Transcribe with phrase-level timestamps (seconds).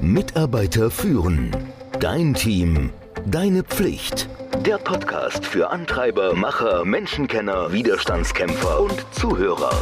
[0.00, 1.50] Mitarbeiter führen.
[1.98, 2.90] Dein Team.
[3.26, 4.28] Deine Pflicht.
[4.64, 9.72] Der Podcast für Antreiber, Macher, Menschenkenner, Widerstandskämpfer und Zuhörer.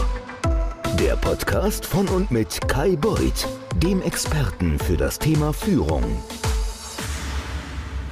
[0.98, 6.04] Der Podcast von und mit Kai Beuth, dem Experten für das Thema Führung.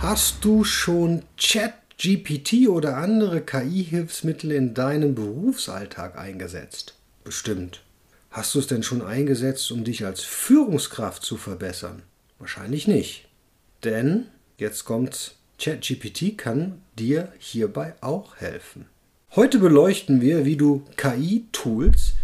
[0.00, 6.94] Hast du schon ChatGPT oder andere KI-Hilfsmittel in deinem Berufsalltag eingesetzt?
[7.24, 7.80] Bestimmt.
[8.34, 12.02] Hast du es denn schon eingesetzt, um dich als Führungskraft zu verbessern?
[12.40, 13.28] Wahrscheinlich nicht.
[13.84, 14.26] Denn,
[14.58, 18.86] jetzt kommt's, ChatGPT kann dir hierbei auch helfen.
[19.36, 22.14] Heute beleuchten wir, wie du KI-Tools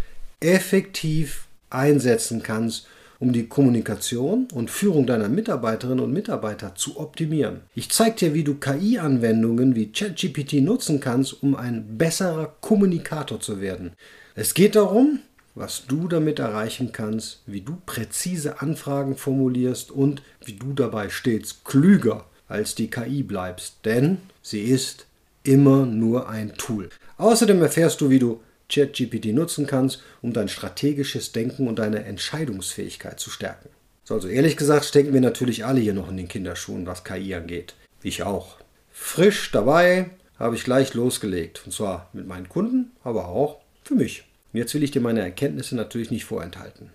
[0.41, 2.89] effektiv einsetzen kannst,
[3.21, 7.61] um die Kommunikation und Führung deiner Mitarbeiterinnen und Mitarbeiter zu optimieren.
[7.77, 13.61] Ich zeige dir, wie du KI-Anwendungen wie ChatGPT nutzen kannst, um ein besserer Kommunikator zu
[13.61, 13.93] werden.
[14.35, 15.21] Es geht darum,
[15.55, 21.65] was du damit erreichen kannst, wie du präzise Anfragen formulierst und wie du dabei stets
[21.65, 25.07] klüger als die KI bleibst, denn sie ist
[25.45, 26.91] immer nur ein Tool.
[27.17, 33.19] Außerdem erfährst du, wie du ChatGPT nutzen kannst, um dein strategisches Denken und deine Entscheidungsfähigkeit
[33.19, 33.69] zu stärken.
[34.05, 37.35] So, also ehrlich gesagt stecken wir natürlich alle hier noch in den Kinderschuhen, was KI
[37.35, 37.75] angeht.
[38.03, 38.57] Ich auch.
[38.91, 41.63] Frisch dabei habe ich gleich losgelegt.
[41.65, 44.25] Und zwar mit meinen Kunden, aber auch für mich.
[44.53, 46.91] Und jetzt will ich dir meine Erkenntnisse natürlich nicht vorenthalten.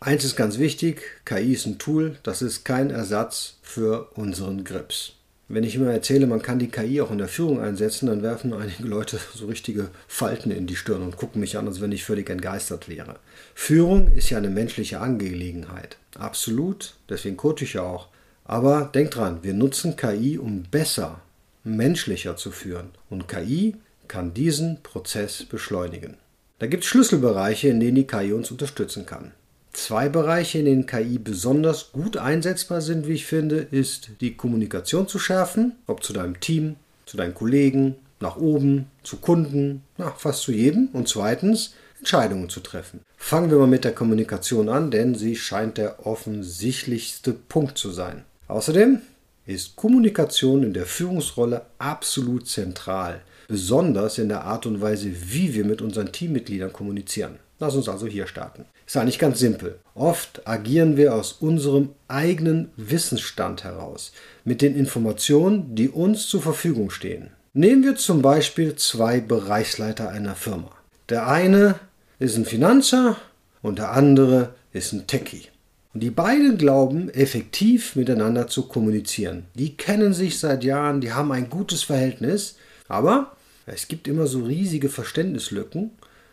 [0.00, 5.12] Eins ist ganz wichtig, KI ist ein Tool, das ist kein Ersatz für unseren Grips.
[5.52, 8.54] Wenn ich immer erzähle, man kann die KI auch in der Führung einsetzen, dann werfen
[8.54, 12.04] einige Leute so richtige Falten in die Stirn und gucken mich an, als wenn ich
[12.04, 13.16] völlig entgeistert wäre.
[13.54, 15.98] Führung ist ja eine menschliche Angelegenheit.
[16.16, 18.08] Absolut, deswegen coache ich ja auch.
[18.44, 21.20] Aber denk dran, wir nutzen KI, um besser,
[21.64, 22.90] menschlicher zu führen.
[23.10, 23.76] Und KI
[24.08, 26.16] kann diesen Prozess beschleunigen.
[26.60, 29.32] Da gibt es Schlüsselbereiche, in denen die KI uns unterstützen kann.
[29.72, 35.08] Zwei Bereiche, in denen KI besonders gut einsetzbar sind, wie ich finde, ist die Kommunikation
[35.08, 40.42] zu schärfen, ob zu deinem Team, zu deinen Kollegen, nach oben, zu Kunden, na, fast
[40.42, 40.88] zu jedem.
[40.92, 43.00] Und zweitens, Entscheidungen zu treffen.
[43.16, 48.24] Fangen wir mal mit der Kommunikation an, denn sie scheint der offensichtlichste Punkt zu sein.
[48.48, 49.00] Außerdem
[49.46, 55.64] ist Kommunikation in der Führungsrolle absolut zentral besonders in der Art und Weise, wie wir
[55.64, 57.40] mit unseren Teammitgliedern kommunizieren.
[57.58, 58.64] Lass uns also hier starten.
[58.86, 59.80] Ist eigentlich ganz simpel.
[59.96, 64.12] Oft agieren wir aus unserem eigenen Wissensstand heraus,
[64.44, 67.30] mit den Informationen, die uns zur Verfügung stehen.
[67.52, 70.70] Nehmen wir zum Beispiel zwei Bereichsleiter einer Firma.
[71.08, 71.74] Der eine
[72.20, 73.16] ist ein Finanzer
[73.62, 75.48] und der andere ist ein Techie.
[75.92, 79.46] Und die beiden glauben, effektiv miteinander zu kommunizieren.
[79.56, 82.54] Die kennen sich seit Jahren, die haben ein gutes Verhältnis,
[82.86, 83.32] aber
[83.66, 85.90] es gibt immer so riesige Verständnislücken,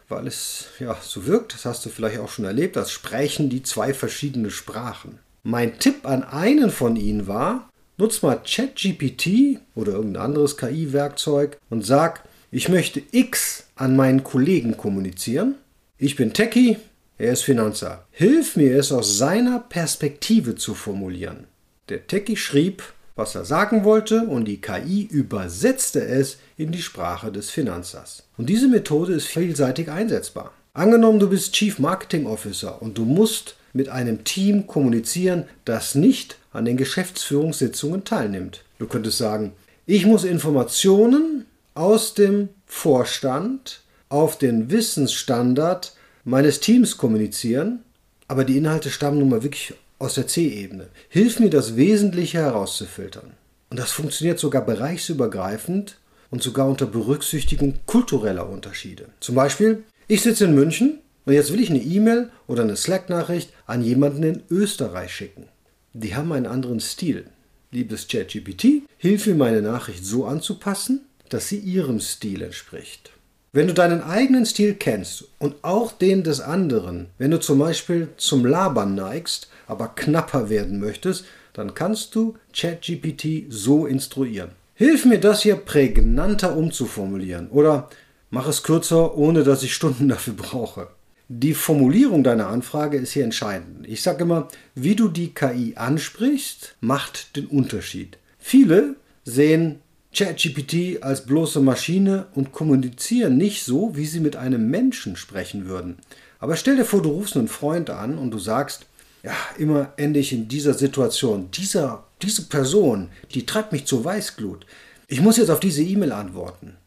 [0.09, 3.63] weil es ja so wirkt, das hast du vielleicht auch schon erlebt, als sprechen die
[3.63, 5.19] zwei verschiedene Sprachen.
[5.43, 11.85] Mein Tipp an einen von ihnen war, nutz mal ChatGPT oder irgendein anderes KI-Werkzeug und
[11.85, 15.55] sag, ich möchte X an meinen Kollegen kommunizieren.
[15.97, 16.77] Ich bin Techie,
[17.17, 18.05] er ist Finanzer.
[18.11, 21.47] Hilf mir es aus seiner Perspektive zu formulieren.
[21.89, 22.83] Der Techie schrieb,
[23.17, 28.23] was er sagen wollte und die KI übersetzte es in die Sprache des Finanzers.
[28.37, 30.53] Und diese Methode ist vielseitig einsetzbar.
[30.73, 36.37] Angenommen, du bist Chief Marketing Officer und du musst mit einem Team kommunizieren, das nicht
[36.51, 38.63] an den Geschäftsführungssitzungen teilnimmt.
[38.79, 39.53] Du könntest sagen,
[39.85, 47.79] ich muss Informationen aus dem Vorstand auf den Wissensstandard meines Teams kommunizieren,
[48.27, 50.87] aber die Inhalte stammen nun mal wirklich aus der C-Ebene.
[51.09, 53.31] Hilf mir, das Wesentliche herauszufiltern.
[53.69, 55.97] Und das funktioniert sogar bereichsübergreifend
[56.29, 59.09] und sogar unter Berücksichtigung kultureller Unterschiede.
[59.19, 63.51] Zum Beispiel, ich sitze in München und jetzt will ich eine E-Mail oder eine Slack-Nachricht
[63.65, 65.47] an jemanden in Österreich schicken.
[65.93, 67.25] Die haben einen anderen Stil.
[67.71, 73.11] Liebes ChatGPT, hilf mir, meine Nachricht so anzupassen, dass sie ihrem Stil entspricht.
[73.51, 78.09] Wenn du deinen eigenen Stil kennst und auch den des anderen, wenn du zum Beispiel
[78.17, 84.51] zum Labern neigst, aber knapper werden möchtest, dann kannst du ChatGPT so instruieren.
[84.75, 87.89] Hilf mir das hier prägnanter umzuformulieren oder
[88.29, 90.89] mach es kürzer, ohne dass ich Stunden dafür brauche.
[91.29, 93.85] Die Formulierung deiner Anfrage ist hier entscheidend.
[93.87, 98.17] Ich sage immer, wie du die KI ansprichst, macht den Unterschied.
[98.39, 98.95] Viele
[99.25, 99.79] sehen
[100.15, 105.97] ChatGPT als bloße Maschine und kommunizieren nicht so, wie sie mit einem Menschen sprechen würden.
[106.39, 108.85] Aber stell dir vor, du rufst einen Freund an und du sagst,
[109.27, 111.51] ja, immer ende ich in dieser Situation.
[111.51, 114.65] Dieser, diese Person, die treibt mich zur Weißglut.
[115.07, 116.77] Ich muss jetzt auf diese E-Mail antworten.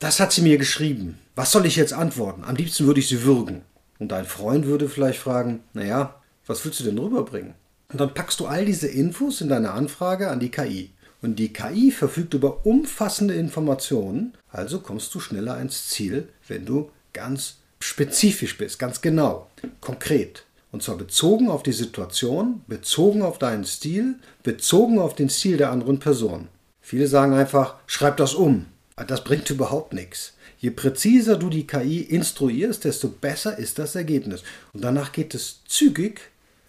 [0.00, 1.20] Das hat sie mir geschrieben.
[1.36, 2.42] Was soll ich jetzt antworten?
[2.42, 3.62] Am liebsten würde ich sie würgen.
[4.00, 7.54] Und dein Freund würde vielleicht fragen, naja, was willst du denn rüberbringen?
[7.92, 10.90] Und dann packst du all diese Infos in deine Anfrage an die KI.
[11.22, 16.90] Und die KI verfügt über umfassende Informationen, also kommst du schneller ans Ziel, wenn du
[17.12, 19.48] ganz spezifisch bist, ganz genau,
[19.80, 20.44] konkret.
[20.74, 25.70] Und zwar bezogen auf die Situation, bezogen auf deinen Stil, bezogen auf den Stil der
[25.70, 26.48] anderen Person.
[26.80, 28.66] Viele sagen einfach, schreib das um.
[29.06, 30.32] Das bringt überhaupt nichts.
[30.58, 34.42] Je präziser du die KI instruierst, desto besser ist das Ergebnis.
[34.72, 36.22] Und danach geht es zügig,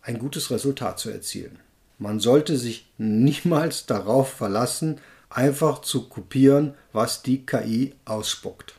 [0.04, 1.58] ein gutes Resultat zu erzielen.
[1.98, 5.00] Man sollte sich niemals darauf verlassen,
[5.32, 8.76] einfach zu kopieren, was die KI ausspuckt.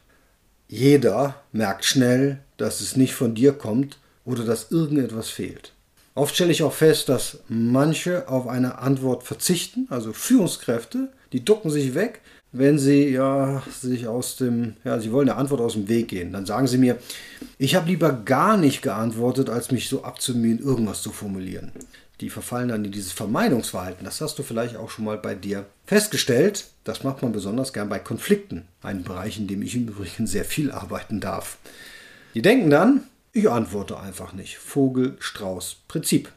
[0.69, 5.73] Jeder merkt schnell, dass es nicht von dir kommt oder dass irgendetwas fehlt.
[6.15, 11.71] Oft stelle ich auch fest, dass manche auf eine Antwort verzichten, also Führungskräfte, die ducken
[11.71, 12.21] sich weg,
[12.53, 16.33] wenn sie ja sich aus dem, ja, sie wollen eine Antwort aus dem Weg gehen.
[16.33, 16.97] Dann sagen sie mir,
[17.59, 21.73] ich habe lieber gar nicht geantwortet, als mich so abzumühen, irgendwas zu formulieren.
[22.23, 24.07] Die verfallen dann in dieses Vermeidungsverhalten.
[24.07, 26.65] Das hast du vielleicht auch schon mal bei dir festgestellt.
[26.85, 28.65] Das macht man besonders gern bei Konflikten.
[28.81, 31.59] Ein Bereich, in dem ich im Übrigen sehr viel arbeiten darf.
[32.35, 33.03] Die denken dann,
[33.37, 34.57] ich antworte einfach nicht.
[34.57, 36.33] Vogel-Strauß-Prinzip.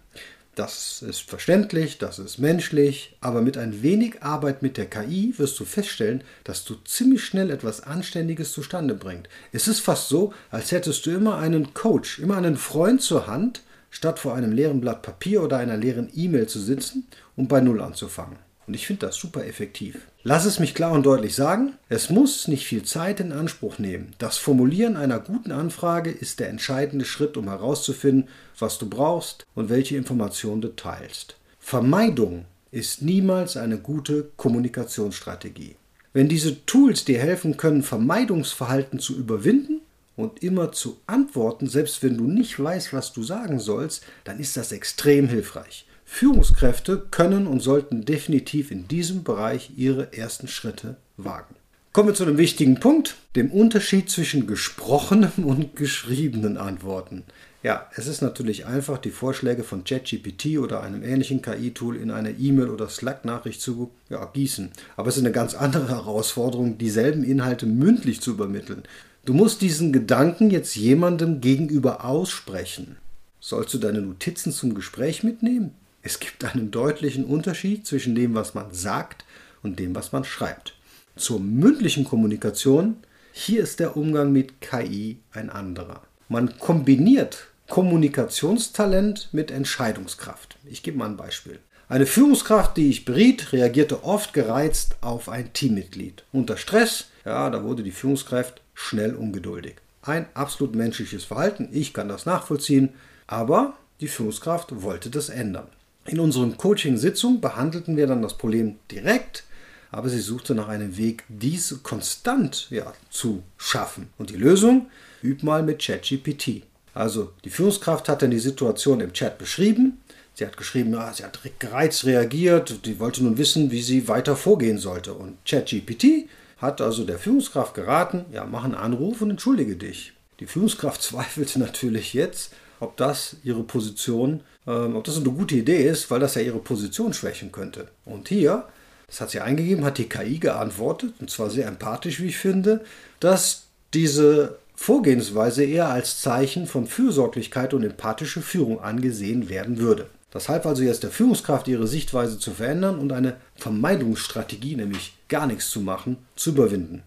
[0.55, 5.57] Das ist verständlich, das ist menschlich, aber mit ein wenig Arbeit mit der KI wirst
[5.61, 9.29] du feststellen, dass du ziemlich schnell etwas Anständiges zustande bringst.
[9.53, 13.61] Es ist fast so, als hättest du immer einen Coach, immer einen Freund zur Hand,
[13.89, 17.07] statt vor einem leeren Blatt Papier oder einer leeren E-Mail zu sitzen
[17.37, 18.48] und bei Null anzufangen.
[18.69, 20.05] Und ich finde das super effektiv.
[20.21, 24.13] Lass es mich klar und deutlich sagen, es muss nicht viel Zeit in Anspruch nehmen.
[24.19, 28.29] Das Formulieren einer guten Anfrage ist der entscheidende Schritt, um herauszufinden,
[28.59, 31.35] was du brauchst und welche Informationen du teilst.
[31.57, 35.75] Vermeidung ist niemals eine gute Kommunikationsstrategie.
[36.13, 39.81] Wenn diese Tools dir helfen können, Vermeidungsverhalten zu überwinden
[40.15, 44.55] und immer zu antworten, selbst wenn du nicht weißt, was du sagen sollst, dann ist
[44.57, 45.87] das extrem hilfreich.
[46.11, 51.55] Führungskräfte können und sollten definitiv in diesem Bereich ihre ersten Schritte wagen.
[51.93, 57.23] Kommen wir zu einem wichtigen Punkt, dem Unterschied zwischen gesprochenen und geschriebenen Antworten.
[57.63, 62.31] Ja, es ist natürlich einfach, die Vorschläge von ChatGPT oder einem ähnlichen KI-Tool in eine
[62.31, 64.71] E-Mail oder Slack-Nachricht zu ja, gießen.
[64.97, 68.83] Aber es ist eine ganz andere Herausforderung, dieselben Inhalte mündlich zu übermitteln.
[69.25, 72.97] Du musst diesen Gedanken jetzt jemandem gegenüber aussprechen.
[73.39, 75.75] Sollst du deine Notizen zum Gespräch mitnehmen?
[76.01, 79.25] Es gibt einen deutlichen Unterschied zwischen dem, was man sagt
[79.61, 80.75] und dem, was man schreibt.
[81.15, 82.97] Zur mündlichen Kommunikation,
[83.33, 86.01] hier ist der Umgang mit KI ein anderer.
[86.29, 90.57] Man kombiniert Kommunikationstalent mit Entscheidungskraft.
[90.65, 91.59] Ich gebe mal ein Beispiel.
[91.89, 96.23] Eine Führungskraft, die ich beriet, reagierte oft gereizt auf ein Teammitglied.
[96.31, 99.75] Unter Stress, ja, da wurde die Führungskraft schnell ungeduldig.
[100.01, 102.89] Ein absolut menschliches Verhalten, ich kann das nachvollziehen,
[103.27, 105.67] aber die Führungskraft wollte das ändern.
[106.09, 109.43] In unseren Coaching-Sitzungen behandelten wir dann das Problem direkt,
[109.91, 114.07] aber sie suchte nach einem Weg, dies konstant ja, zu schaffen.
[114.17, 114.87] Und die Lösung?
[115.21, 116.63] Üb mal mit ChatGPT.
[116.95, 119.99] Also die Führungskraft hat dann die Situation im Chat beschrieben.
[120.33, 124.35] Sie hat geschrieben, ja, sie hat gereizt reagiert, die wollte nun wissen, wie sie weiter
[124.35, 125.13] vorgehen sollte.
[125.13, 126.27] Und ChatGPT
[126.57, 130.13] hat also der Führungskraft geraten, ja, mach einen Anruf und entschuldige dich.
[130.39, 135.89] Die Führungskraft zweifelte natürlich jetzt, ob das ihre Position, ähm, ob das eine gute Idee
[135.89, 137.87] ist, weil das ja ihre Position schwächen könnte.
[138.05, 138.65] Und hier,
[139.07, 142.81] das hat sie eingegeben, hat die KI geantwortet, und zwar sehr empathisch, wie ich finde,
[143.19, 150.07] dass diese Vorgehensweise eher als Zeichen von Fürsorglichkeit und empathische Führung angesehen werden würde.
[150.31, 155.47] Das half also jetzt der Führungskraft, ihre Sichtweise zu verändern und eine Vermeidungsstrategie, nämlich gar
[155.47, 157.01] nichts zu machen, zu überwinden.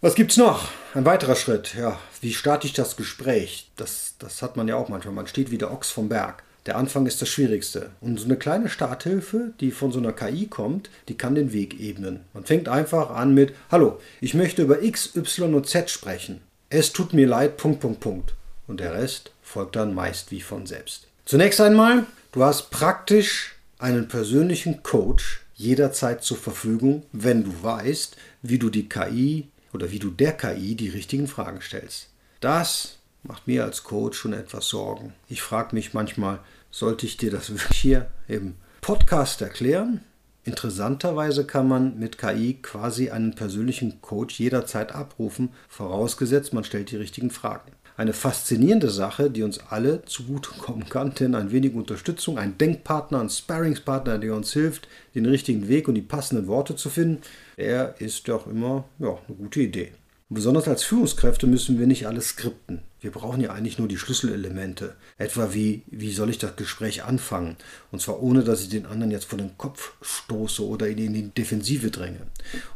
[0.00, 0.68] Was gibt's noch?
[0.92, 1.74] Ein weiterer Schritt.
[1.78, 3.70] Ja, wie starte ich das Gespräch?
[3.76, 5.14] Das, das hat man ja auch manchmal.
[5.14, 6.42] Man steht wie der Ochs vom Berg.
[6.66, 7.90] Der Anfang ist das Schwierigste.
[8.00, 11.78] Und so eine kleine Starthilfe, die von so einer KI kommt, die kann den Weg
[11.78, 12.20] ebnen.
[12.32, 16.40] Man fängt einfach an mit, hallo, ich möchte über X, Y und Z sprechen.
[16.70, 18.34] Es tut mir leid, Punkt, Punkt, Punkt.
[18.66, 21.06] Und der Rest folgt dann meist wie von selbst.
[21.26, 28.58] Zunächst einmal, du hast praktisch einen persönlichen Coach jederzeit zur Verfügung, wenn du weißt, wie
[28.58, 32.08] du die KI oder wie du der KI die richtigen Fragen stellst.
[32.40, 35.14] Das macht mir als Coach schon etwas Sorgen.
[35.28, 36.40] Ich frage mich manchmal,
[36.74, 40.00] sollte ich dir das wirklich hier im Podcast erklären?
[40.42, 46.96] Interessanterweise kann man mit KI quasi einen persönlichen Coach jederzeit abrufen, vorausgesetzt man stellt die
[46.96, 52.58] richtigen Fragen eine faszinierende Sache, die uns alle zugutekommen kann, denn ein wenig Unterstützung, ein
[52.58, 57.22] Denkpartner, ein Sparringspartner, der uns hilft, den richtigen Weg und die passenden Worte zu finden,
[57.56, 59.92] er ist doch immer ja, eine gute Idee.
[60.34, 62.82] Besonders als Führungskräfte müssen wir nicht alles skripten.
[63.00, 64.96] Wir brauchen ja eigentlich nur die Schlüsselelemente.
[65.16, 67.54] Etwa wie, wie soll ich das Gespräch anfangen?
[67.92, 71.14] Und zwar ohne, dass ich den anderen jetzt vor den Kopf stoße oder ihn in
[71.14, 72.18] die Defensive dränge.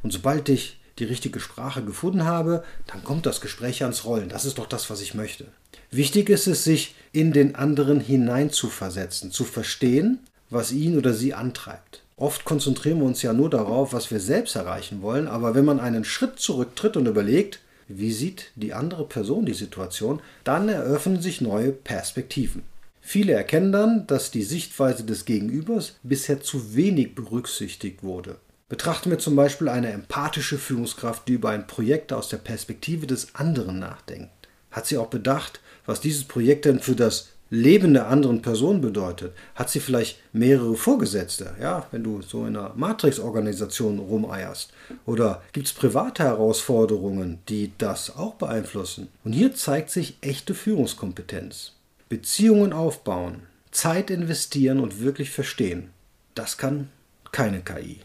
[0.04, 4.28] Und sobald ich die richtige Sprache gefunden habe, dann kommt das Gespräch ans Rollen.
[4.28, 5.46] Das ist doch das, was ich möchte.
[5.90, 12.04] Wichtig ist es, sich in den anderen hineinzuversetzen, zu verstehen, was ihn oder sie antreibt.
[12.18, 15.78] Oft konzentrieren wir uns ja nur darauf, was wir selbst erreichen wollen, aber wenn man
[15.78, 21.40] einen Schritt zurücktritt und überlegt, wie sieht die andere Person die Situation, dann eröffnen sich
[21.40, 22.64] neue Perspektiven.
[23.00, 28.36] Viele erkennen dann, dass die Sichtweise des Gegenübers bisher zu wenig berücksichtigt wurde.
[28.68, 33.34] Betrachten wir zum Beispiel eine empathische Führungskraft, die über ein Projekt aus der Perspektive des
[33.36, 34.30] anderen nachdenkt.
[34.72, 39.32] Hat sie auch bedacht, was dieses Projekt denn für das Leben der anderen Person bedeutet?
[39.54, 44.72] Hat sie vielleicht mehrere Vorgesetzte, ja, wenn du so in einer Matrix-Organisation rumeierst?
[45.06, 49.08] Oder gibt es private Herausforderungen, die das auch beeinflussen?
[49.24, 51.72] Und hier zeigt sich echte Führungskompetenz.
[52.08, 55.90] Beziehungen aufbauen, Zeit investieren und wirklich verstehen.
[56.34, 56.88] Das kann
[57.32, 58.00] keine KI.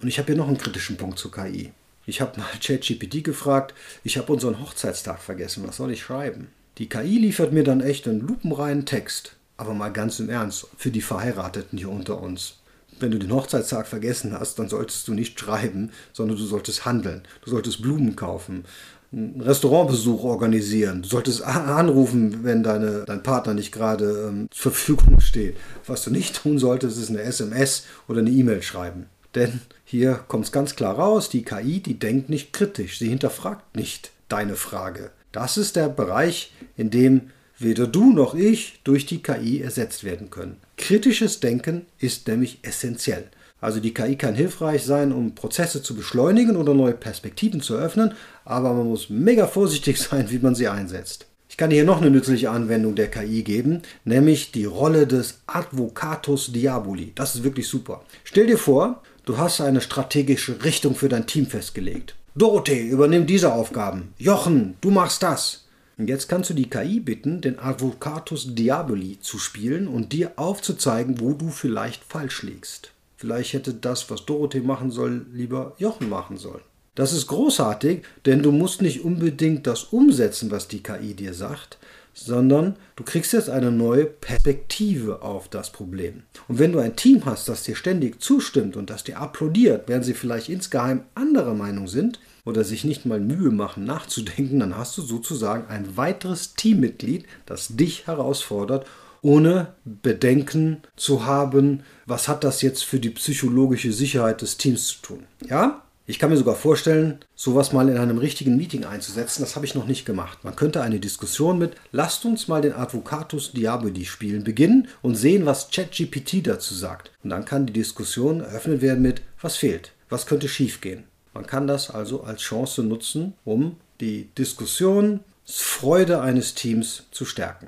[0.00, 1.72] Und ich habe hier noch einen kritischen Punkt zur KI.
[2.06, 3.74] Ich habe mal ChatGPT gefragt,
[4.04, 6.48] ich habe unseren Hochzeitstag vergessen, was soll ich schreiben?
[6.78, 9.36] Die KI liefert mir dann echt einen lupenreinen Text.
[9.56, 12.56] Aber mal ganz im Ernst, für die Verheirateten hier unter uns.
[13.00, 17.22] Wenn du den Hochzeitstag vergessen hast, dann solltest du nicht schreiben, sondern du solltest handeln.
[17.42, 18.64] Du solltest Blumen kaufen,
[19.12, 21.02] einen Restaurantbesuch organisieren.
[21.02, 25.56] Du solltest anrufen, wenn deine, dein Partner nicht gerade ähm, zur Verfügung steht.
[25.86, 29.06] Was du nicht tun solltest, ist eine SMS oder eine E-Mail schreiben.
[29.34, 33.76] Denn hier kommt es ganz klar raus, die KI, die denkt nicht kritisch, sie hinterfragt
[33.76, 35.10] nicht deine Frage.
[35.36, 40.30] Das ist der Bereich, in dem weder du noch ich durch die KI ersetzt werden
[40.30, 40.56] können.
[40.78, 43.24] Kritisches Denken ist nämlich essentiell.
[43.60, 48.14] Also die KI kann hilfreich sein, um Prozesse zu beschleunigen oder neue Perspektiven zu öffnen,
[48.46, 51.26] aber man muss mega vorsichtig sein, wie man sie einsetzt.
[51.50, 56.50] Ich kann hier noch eine nützliche Anwendung der KI geben, nämlich die Rolle des Advocatus
[56.50, 57.12] Diaboli.
[57.14, 58.02] Das ist wirklich super.
[58.24, 62.14] Stell dir vor, du hast eine strategische Richtung für dein Team festgelegt.
[62.38, 64.12] Dorothee, übernimm diese Aufgaben.
[64.18, 65.64] Jochen, du machst das.
[65.96, 71.18] Und jetzt kannst du die KI bitten, den Advocatus Diaboli zu spielen und dir aufzuzeigen,
[71.18, 72.90] wo du vielleicht falsch liegst.
[73.16, 76.60] Vielleicht hätte das, was Dorothee machen soll, lieber Jochen machen sollen.
[76.94, 81.78] Das ist großartig, denn du musst nicht unbedingt das umsetzen, was die KI dir sagt,
[82.16, 86.22] sondern du kriegst jetzt eine neue Perspektive auf das Problem.
[86.48, 90.04] Und wenn du ein Team hast, das dir ständig zustimmt und das dir applaudiert, während
[90.04, 94.96] sie vielleicht insgeheim anderer Meinung sind oder sich nicht mal Mühe machen nachzudenken, dann hast
[94.96, 98.86] du sozusagen ein weiteres Teammitglied, das dich herausfordert,
[99.20, 105.02] ohne Bedenken zu haben, was hat das jetzt für die psychologische Sicherheit des Teams zu
[105.02, 105.24] tun.
[105.48, 105.82] Ja?
[106.08, 109.42] Ich kann mir sogar vorstellen, sowas mal in einem richtigen Meeting einzusetzen.
[109.42, 110.44] Das habe ich noch nicht gemacht.
[110.44, 115.46] Man könnte eine Diskussion mit Lasst uns mal den Advocatus Diaboli spielen beginnen und sehen,
[115.46, 117.10] was ChatGPT dazu sagt.
[117.24, 119.92] Und dann kann die Diskussion eröffnet werden mit Was fehlt?
[120.08, 121.04] Was könnte schiefgehen?
[121.34, 127.66] Man kann das also als Chance nutzen, um die Diskussionsfreude eines Teams zu stärken.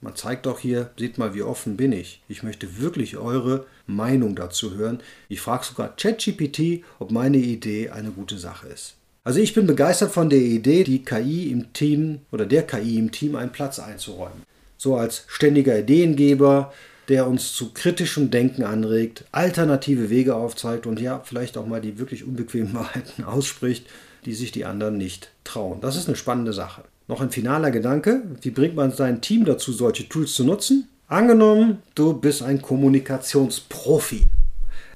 [0.00, 2.22] Man zeigt auch hier, seht mal, wie offen bin ich.
[2.28, 5.00] Ich möchte wirklich eure Meinung dazu hören.
[5.28, 8.94] Ich frage sogar ChatGPT, ob meine Idee eine gute Sache ist.
[9.24, 13.10] Also ich bin begeistert von der Idee, die KI im Team oder der KI im
[13.10, 14.44] Team einen Platz einzuräumen.
[14.76, 16.72] So als ständiger Ideengeber,
[17.08, 21.98] der uns zu kritischem Denken anregt, alternative Wege aufzeigt und ja, vielleicht auch mal die
[21.98, 23.86] wirklich unbequemen Wahrheiten ausspricht,
[24.24, 25.80] die sich die anderen nicht trauen.
[25.80, 26.84] Das ist eine spannende Sache.
[27.08, 28.22] Noch ein finaler Gedanke.
[28.42, 30.88] Wie bringt man sein Team dazu, solche Tools zu nutzen?
[31.06, 34.26] Angenommen, du bist ein Kommunikationsprofi.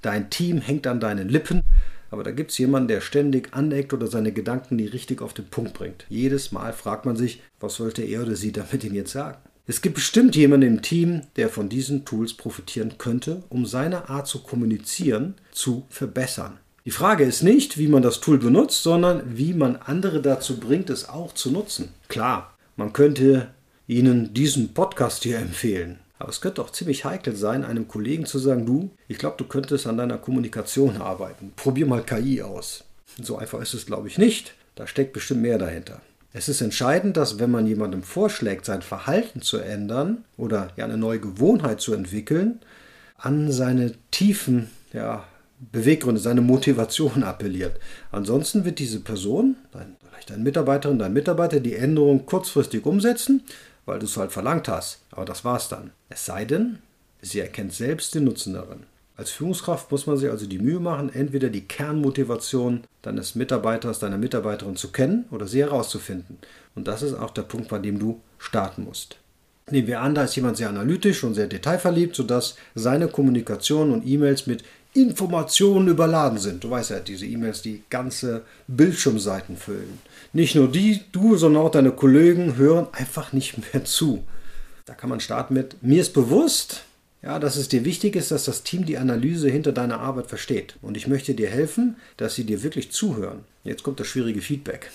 [0.03, 1.63] Dein Team hängt an deinen Lippen,
[2.11, 5.47] aber da gibt es jemanden, der ständig aneckt oder seine Gedanken nie richtig auf den
[5.47, 6.05] Punkt bringt.
[6.11, 9.39] Jedes Mal fragt man sich, was sollte er oder sie damit ihm jetzt sagen?
[9.67, 14.27] Es gibt bestimmt jemanden im Team, der von diesen Tools profitieren könnte, um seine Art
[14.27, 16.59] zu kommunizieren zu verbessern.
[16.85, 20.91] Die Frage ist nicht, wie man das Tool benutzt, sondern wie man andere dazu bringt,
[20.91, 21.91] es auch zu nutzen.
[22.09, 23.49] Klar, man könnte
[23.87, 26.01] Ihnen diesen Podcast hier empfehlen.
[26.19, 29.45] Aber es könnte auch ziemlich heikel sein, einem Kollegen zu sagen, du, ich glaube, du
[29.45, 31.53] könntest an deiner Kommunikation arbeiten.
[31.55, 32.83] Probier mal KI aus.
[33.21, 34.55] So einfach ist es, glaube ich, nicht.
[34.75, 36.01] Da steckt bestimmt mehr dahinter.
[36.33, 40.97] Es ist entscheidend, dass wenn man jemandem vorschlägt, sein Verhalten zu ändern oder ja eine
[40.97, 42.59] neue Gewohnheit zu entwickeln,
[43.19, 45.25] an seine tiefen ja,
[45.71, 47.79] Beweggründe, seine Motivation appelliert.
[48.11, 53.43] Ansonsten wird diese Person, dein, vielleicht deine Mitarbeiterin, dein Mitarbeiter, die Änderung kurzfristig umsetzen,
[53.87, 55.01] weil du es halt verlangt hast.
[55.11, 55.91] Aber das war's dann.
[56.09, 56.79] Es sei denn,
[57.21, 58.85] sie erkennt selbst den Nutzen darin.
[59.17, 64.19] Als Führungskraft muss man sich also die Mühe machen, entweder die Kernmotivation deines Mitarbeiters, deiner
[64.19, 66.39] Mitarbeiterin zu kennen oder sie herauszufinden.
[66.75, 69.19] Und das ist auch der Punkt, bei dem du starten musst.
[69.71, 74.07] Nehmen wir an, da ist jemand sehr analytisch und sehr detailverliebt, sodass seine Kommunikation und
[74.07, 74.65] E-Mails mit
[74.95, 76.65] Informationen überladen sind.
[76.65, 79.99] Du weißt ja, diese E-Mails, die ganze Bildschirmseiten füllen.
[80.33, 84.25] Nicht nur die, du, sondern auch deine Kollegen hören einfach nicht mehr zu.
[84.85, 86.85] Da kann man starten mit, mir ist bewusst,
[87.23, 90.77] ja, dass es dir wichtig ist, dass das Team die Analyse hinter deiner Arbeit versteht.
[90.83, 93.45] Und ich möchte dir helfen, dass sie dir wirklich zuhören.
[93.65, 94.91] Jetzt kommt das schwierige Feedback.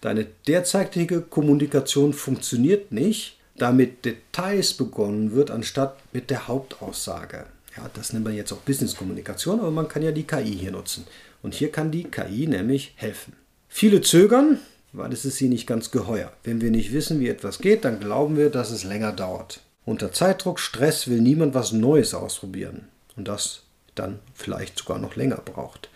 [0.00, 7.46] Deine derzeitige Kommunikation funktioniert nicht, da mit Details begonnen wird, anstatt mit der Hauptaussage.
[7.76, 11.06] Ja, das nennt man jetzt auch Business-Kommunikation, aber man kann ja die KI hier nutzen.
[11.42, 13.34] Und hier kann die KI nämlich helfen.
[13.68, 14.58] Viele zögern,
[14.92, 16.32] weil es ist ihnen nicht ganz geheuer.
[16.42, 19.60] Wenn wir nicht wissen, wie etwas geht, dann glauben wir, dass es länger dauert.
[19.84, 22.88] Unter Zeitdruck, Stress will niemand was Neues ausprobieren.
[23.16, 23.62] Und das
[23.94, 25.88] dann vielleicht sogar noch länger braucht.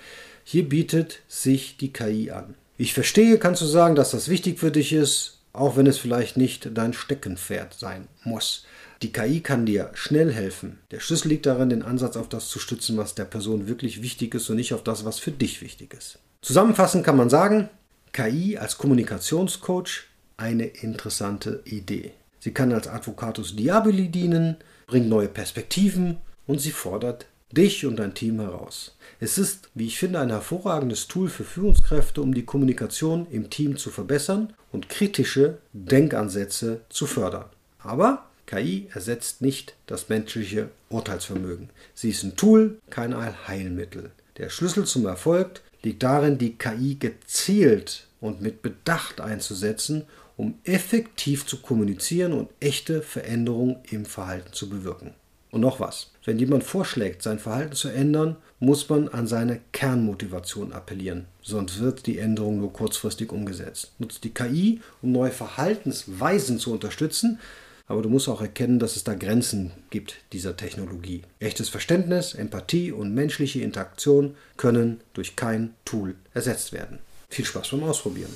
[0.44, 2.54] Hier bietet sich die KI an.
[2.76, 6.36] Ich verstehe, kannst du sagen, dass das wichtig für dich ist, auch wenn es vielleicht
[6.36, 8.66] nicht dein Steckenpferd sein muss.
[9.04, 10.78] Die KI kann dir schnell helfen.
[10.90, 14.34] Der Schlüssel liegt darin, den Ansatz auf das zu stützen, was der Person wirklich wichtig
[14.34, 16.20] ist und nicht auf das, was für dich wichtig ist.
[16.40, 17.68] Zusammenfassend kann man sagen,
[18.14, 20.04] KI als Kommunikationscoach
[20.38, 22.12] eine interessante Idee.
[22.40, 24.56] Sie kann als Advocatus Diaboli dienen,
[24.86, 28.96] bringt neue Perspektiven und sie fordert dich und dein Team heraus.
[29.20, 33.76] Es ist, wie ich finde, ein hervorragendes Tool für Führungskräfte, um die Kommunikation im Team
[33.76, 37.50] zu verbessern und kritische Denkansätze zu fördern.
[37.80, 41.70] Aber KI ersetzt nicht das menschliche Urteilsvermögen.
[41.94, 44.10] Sie ist ein Tool, kein Heilmittel.
[44.36, 50.04] Der Schlüssel zum Erfolg liegt darin, die KI gezielt und mit Bedacht einzusetzen,
[50.36, 55.14] um effektiv zu kommunizieren und echte Veränderungen im Verhalten zu bewirken.
[55.50, 60.72] Und noch was, wenn jemand vorschlägt, sein Verhalten zu ändern, muss man an seine Kernmotivation
[60.72, 63.92] appellieren, sonst wird die Änderung nur kurzfristig umgesetzt.
[64.00, 67.38] Nutzt die KI, um neue Verhaltensweisen zu unterstützen,
[67.86, 71.22] aber du musst auch erkennen, dass es da Grenzen gibt dieser Technologie.
[71.38, 76.98] Echtes Verständnis, Empathie und menschliche Interaktion können durch kein Tool ersetzt werden.
[77.28, 78.30] Viel Spaß beim Ausprobieren.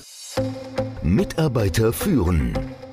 [1.03, 2.53] Mitarbeiter führen.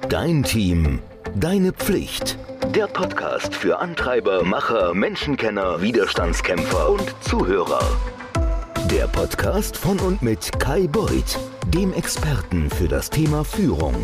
[0.10, 1.00] Dein Team.
[1.36, 2.38] Deine Pflicht.
[2.74, 7.84] Der Podcast für Antreiber, Macher, Menschenkenner, Widerstandskämpfer und Zuhörer.
[8.92, 11.40] Der Podcast von und mit Kai Beuth,
[11.74, 13.96] dem Experten für das Thema Führung.